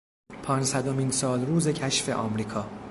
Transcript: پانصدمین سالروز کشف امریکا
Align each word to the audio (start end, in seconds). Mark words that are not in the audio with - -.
پانصدمین 0.43 1.11
سالروز 1.11 1.67
کشف 1.67 2.17
امریکا 2.19 2.65